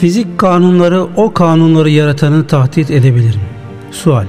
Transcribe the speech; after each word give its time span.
Fizik 0.00 0.38
kanunları 0.38 1.02
o 1.16 1.32
kanunları 1.32 1.90
yaratanı 1.90 2.46
tahdit 2.46 2.90
edebilir 2.90 3.34
mi? 3.34 3.42
Sual. 3.90 4.26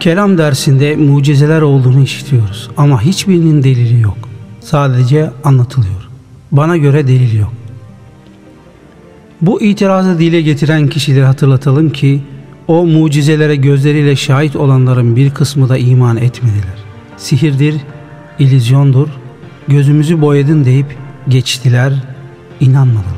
Kelam 0.00 0.38
dersinde 0.38 0.96
mucizeler 0.96 1.62
olduğunu 1.62 2.02
işitiyoruz 2.02 2.70
ama 2.76 3.02
hiçbirinin 3.02 3.62
delili 3.62 4.00
yok. 4.00 4.16
Sadece 4.60 5.30
anlatılıyor. 5.44 6.08
Bana 6.52 6.76
göre 6.76 7.08
delil 7.08 7.38
yok. 7.38 7.52
Bu 9.40 9.62
itirazı 9.62 10.18
dile 10.18 10.42
getiren 10.42 10.88
kişileri 10.88 11.24
hatırlatalım 11.24 11.90
ki 11.90 12.20
o 12.68 12.86
mucizelere 12.86 13.56
gözleriyle 13.56 14.16
şahit 14.16 14.56
olanların 14.56 15.16
bir 15.16 15.30
kısmı 15.30 15.68
da 15.68 15.78
iman 15.78 16.16
etmediler. 16.16 16.78
Sihirdir, 17.16 17.74
ilizyondur, 18.38 19.08
gözümüzü 19.68 20.20
boyadın 20.20 20.64
deyip 20.64 20.96
geçtiler, 21.28 21.92
inanmadılar. 22.60 23.15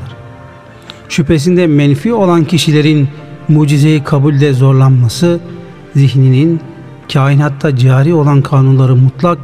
Şüphesinde 1.09 1.67
menfi 1.67 2.13
olan 2.13 2.45
kişilerin 2.45 3.07
mucizeyi 3.47 4.03
kabulde 4.03 4.53
zorlanması, 4.53 5.39
zihninin 5.95 6.59
kainatta 7.13 7.77
cari 7.77 8.13
olan 8.13 8.41
kanunları 8.41 8.95
mutlak 8.95 9.37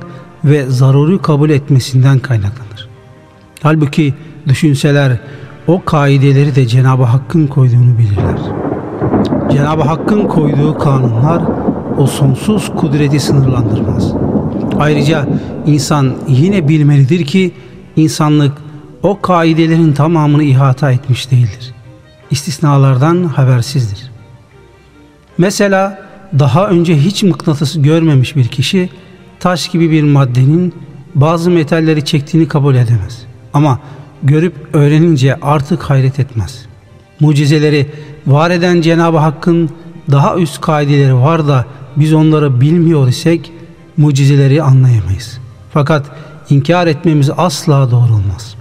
ve 0.43 0.65
zaruri 0.65 1.21
kabul 1.21 1.49
etmesinden 1.49 2.19
kaynaklanır. 2.19 2.89
Halbuki 3.61 4.13
düşünseler 4.47 5.19
o 5.67 5.85
kaideleri 5.85 6.55
de 6.55 6.67
Cenab-ı 6.67 7.03
Hakk'ın 7.03 7.47
koyduğunu 7.47 7.97
bilirler. 7.97 8.39
Cenab-ı 9.51 9.81
Hakk'ın 9.81 10.27
koyduğu 10.27 10.77
kanunlar 10.77 11.41
o 11.97 12.07
sonsuz 12.07 12.71
kudreti 12.75 13.19
sınırlandırmaz. 13.19 14.13
Ayrıca 14.79 15.27
insan 15.65 16.13
yine 16.27 16.67
bilmelidir 16.67 17.25
ki 17.25 17.51
insanlık 17.95 18.53
o 19.05 19.21
kaidelerin 19.21 19.93
tamamını 19.93 20.43
ihata 20.43 20.91
etmiş 20.91 21.31
değildir. 21.31 21.73
İstisnalardan 22.31 23.23
habersizdir. 23.23 24.11
Mesela 25.37 26.05
daha 26.39 26.67
önce 26.67 26.97
hiç 26.97 27.23
mıknatıs 27.23 27.75
görmemiş 27.77 28.35
bir 28.35 28.47
kişi 28.47 28.89
taş 29.39 29.67
gibi 29.67 29.91
bir 29.91 30.03
maddenin 30.03 30.73
bazı 31.15 31.51
metalleri 31.51 32.05
çektiğini 32.05 32.47
kabul 32.47 32.75
edemez. 32.75 33.25
Ama 33.53 33.79
görüp 34.23 34.55
öğrenince 34.73 35.35
artık 35.41 35.83
hayret 35.83 36.19
etmez. 36.19 36.65
Mucizeleri 37.19 37.91
var 38.27 38.51
eden 38.51 38.81
Cenab-ı 38.81 39.17
Hakk'ın 39.17 39.69
daha 40.11 40.37
üst 40.37 40.61
kaideleri 40.61 41.15
var 41.15 41.47
da 41.47 41.65
biz 41.95 42.13
onları 42.13 42.61
bilmiyor 42.61 43.07
isek 43.07 43.51
mucizeleri 43.97 44.63
anlayamayız. 44.63 45.39
Fakat 45.73 46.05
inkar 46.49 46.87
etmemiz 46.87 47.29
asla 47.37 47.91
doğru 47.91 48.13
olmaz. 48.13 48.55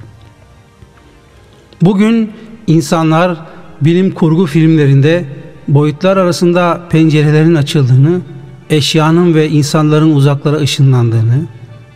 Bugün 1.84 2.30
insanlar 2.66 3.36
bilim 3.80 4.10
kurgu 4.10 4.46
filmlerinde 4.46 5.24
boyutlar 5.68 6.16
arasında 6.16 6.80
pencerelerin 6.90 7.54
açıldığını, 7.54 8.20
eşyanın 8.70 9.34
ve 9.34 9.48
insanların 9.48 10.14
uzaklara 10.14 10.56
ışınlandığını, 10.56 11.46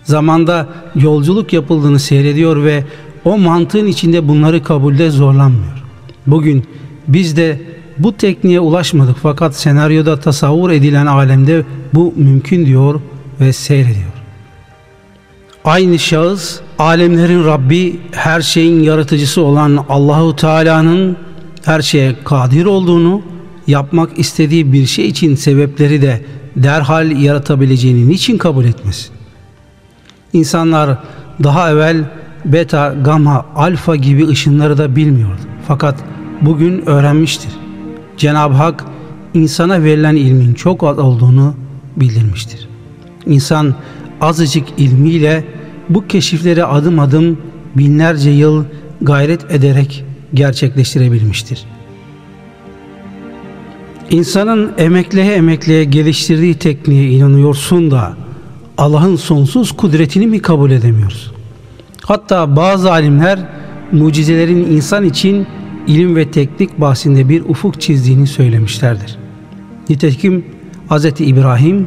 zamanda 0.04 0.68
yolculuk 0.94 1.52
yapıldığını 1.52 1.98
seyrediyor 1.98 2.64
ve 2.64 2.84
o 3.24 3.38
mantığın 3.38 3.86
içinde 3.86 4.28
bunları 4.28 4.62
kabulde 4.62 5.10
zorlanmıyor. 5.10 5.84
Bugün 6.26 6.64
biz 7.08 7.36
de 7.36 7.60
bu 7.98 8.16
tekniğe 8.16 8.60
ulaşmadık 8.60 9.16
fakat 9.22 9.56
senaryoda 9.56 10.20
tasavvur 10.20 10.70
edilen 10.70 11.06
alemde 11.06 11.64
bu 11.94 12.14
mümkün 12.16 12.66
diyor 12.66 13.00
ve 13.40 13.52
seyrediyor. 13.52 14.17
Aynı 15.64 15.98
şahıs 15.98 16.60
alemlerin 16.78 17.44
Rabbi, 17.44 18.00
her 18.12 18.40
şeyin 18.40 18.82
yaratıcısı 18.82 19.42
olan 19.42 19.84
Allahu 19.88 20.36
Teala'nın 20.36 21.16
her 21.64 21.82
şeye 21.82 22.16
kadir 22.24 22.64
olduğunu, 22.64 23.22
yapmak 23.66 24.18
istediği 24.18 24.72
bir 24.72 24.86
şey 24.86 25.08
için 25.08 25.34
sebepleri 25.34 26.02
de 26.02 26.24
derhal 26.56 27.10
yaratabileceğini 27.10 28.08
niçin 28.08 28.38
kabul 28.38 28.64
etmesin? 28.64 29.10
İnsanlar 30.32 30.98
daha 31.44 31.70
evvel 31.70 32.04
beta, 32.44 32.94
gamma, 33.04 33.46
alfa 33.56 33.96
gibi 33.96 34.28
ışınları 34.28 34.78
da 34.78 34.96
bilmiyordu. 34.96 35.40
Fakat 35.68 35.94
bugün 36.40 36.88
öğrenmiştir. 36.88 37.52
Cenab-ı 38.16 38.54
Hak 38.54 38.84
insana 39.34 39.82
verilen 39.84 40.16
ilmin 40.16 40.54
çok 40.54 40.84
az 40.84 40.98
olduğunu 40.98 41.54
bildirmiştir. 41.96 42.68
İnsan 43.26 43.74
azıcık 44.20 44.64
ilmiyle 44.78 45.44
bu 45.88 46.06
keşifleri 46.06 46.64
adım 46.64 46.98
adım 46.98 47.38
binlerce 47.76 48.30
yıl 48.30 48.64
gayret 49.02 49.50
ederek 49.50 50.04
gerçekleştirebilmiştir. 50.34 51.64
İnsanın 54.10 54.72
emekleye 54.78 55.34
emekleye 55.34 55.84
geliştirdiği 55.84 56.54
tekniğe 56.54 57.10
inanıyorsun 57.10 57.90
da 57.90 58.16
Allah'ın 58.78 59.16
sonsuz 59.16 59.72
kudretini 59.72 60.26
mi 60.26 60.42
kabul 60.42 60.70
edemiyorsun? 60.70 61.32
Hatta 62.02 62.56
bazı 62.56 62.92
alimler 62.92 63.38
mucizelerin 63.92 64.66
insan 64.76 65.04
için 65.04 65.46
ilim 65.86 66.16
ve 66.16 66.30
teknik 66.30 66.80
bahsinde 66.80 67.28
bir 67.28 67.40
ufuk 67.40 67.80
çizdiğini 67.80 68.26
söylemişlerdir. 68.26 69.16
Nitekim 69.88 70.44
Hz. 70.90 71.04
İbrahim 71.04 71.86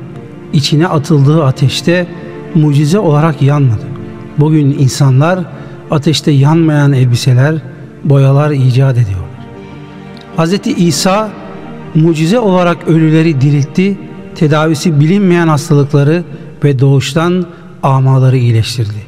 içine 0.54 0.88
atıldığı 0.88 1.44
ateşte 1.44 2.08
mucize 2.56 3.00
olarak 3.00 3.42
yanmadı. 3.42 3.86
Bugün 4.38 4.66
insanlar 4.80 5.40
ateşte 5.92 6.32
yanmayan 6.32 6.94
elbiseler, 6.94 7.56
boyalar 8.04 8.52
icat 8.52 8.98
ediyorlar. 8.98 9.32
Hz. 10.38 10.78
İsa 10.78 11.30
mucize 11.96 12.40
olarak 12.40 12.88
ölüleri 12.88 13.42
diriltti, 13.42 13.98
tedavisi 14.36 15.00
bilinmeyen 15.00 15.48
hastalıkları 15.48 16.24
ve 16.64 16.80
doğuştan 16.80 17.46
amaları 17.84 18.38
iyileştirdi. 18.38 19.02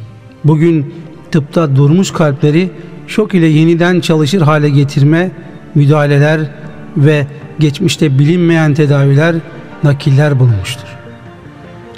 Bugün 0.44 0.94
tıpta 1.32 1.76
durmuş 1.76 2.12
kalpleri 2.12 2.70
şok 3.08 3.34
ile 3.34 3.46
yeniden 3.46 4.00
çalışır 4.00 4.42
hale 4.42 4.70
getirme, 4.70 5.32
müdahaleler 5.76 6.40
ve 6.98 7.28
geçmişte 7.60 8.20
bilinmeyen 8.20 8.74
tedaviler, 8.74 9.36
nakiller 9.84 10.40
bulunmuştur. 10.40 10.93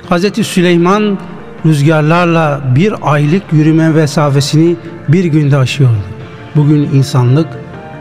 Hz. 0.09 0.45
Süleyman 0.47 1.17
rüzgarlarla 1.65 2.61
bir 2.75 2.93
aylık 3.01 3.43
yürüme 3.51 3.89
mesafesini 3.89 4.75
bir 5.07 5.25
günde 5.25 5.57
aşıyordu. 5.57 6.03
Bugün 6.55 6.89
insanlık 6.93 7.47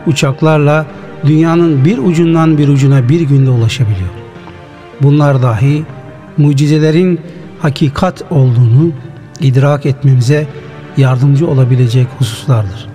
uçaklarla 0.07 0.85
dünyanın 1.25 1.85
bir 1.85 1.97
ucundan 1.97 2.57
bir 2.57 2.67
ucuna 2.67 3.09
bir 3.09 3.21
günde 3.21 3.49
ulaşabiliyor. 3.49 4.09
Bunlar 5.01 5.41
dahi 5.41 5.83
mucizelerin 6.37 7.19
hakikat 7.59 8.23
olduğunu 8.31 8.91
idrak 9.39 9.85
etmemize 9.85 10.47
yardımcı 10.97 11.47
olabilecek 11.47 12.07
hususlardır. 12.19 12.87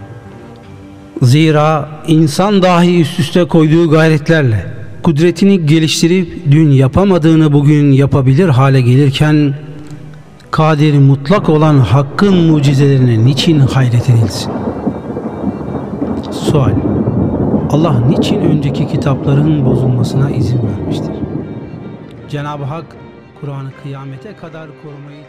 Zira 1.22 1.88
insan 2.06 2.62
dahi 2.62 3.00
üst 3.00 3.20
üste 3.20 3.44
koyduğu 3.44 3.90
gayretlerle 3.90 4.79
kudretini 5.02 5.66
geliştirip 5.66 6.28
dün 6.50 6.70
yapamadığını 6.70 7.52
bugün 7.52 7.92
yapabilir 7.92 8.48
hale 8.48 8.80
gelirken 8.80 9.54
kadir 10.50 10.98
mutlak 10.98 11.48
olan 11.48 11.78
hakkın 11.78 12.34
mucizelerine 12.36 13.24
niçin 13.24 13.58
hayret 13.58 14.10
edilsin? 14.10 14.52
Sual 16.30 16.74
Allah 17.70 18.00
niçin 18.08 18.40
önceki 18.40 18.88
kitapların 18.88 19.64
bozulmasına 19.64 20.30
izin 20.30 20.60
vermiştir? 20.62 21.14
Cenab-ı 22.28 22.64
Hak 22.64 22.84
Kur'an'ı 23.40 23.70
kıyamete 23.82 24.36
kadar 24.36 24.68
korumayı 24.82 25.24